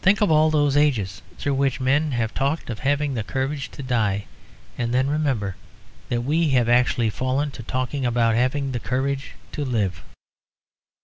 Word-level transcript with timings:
Think 0.00 0.20
of 0.20 0.28
all 0.28 0.50
those 0.50 0.76
ages 0.76 1.22
through 1.38 1.54
which 1.54 1.78
men 1.78 2.10
have 2.10 2.34
talked 2.34 2.68
of 2.68 2.80
having 2.80 3.14
the 3.14 3.22
courage 3.22 3.70
to 3.70 3.82
die. 3.84 4.24
And 4.76 4.92
then 4.92 5.06
remember 5.08 5.54
that 6.08 6.24
we 6.24 6.48
have 6.48 6.68
actually 6.68 7.10
fallen 7.10 7.52
to 7.52 7.62
talking 7.62 8.04
about 8.04 8.34
having 8.34 8.72
the 8.72 8.80
courage 8.80 9.34
to 9.52 9.64
live. 9.64 10.02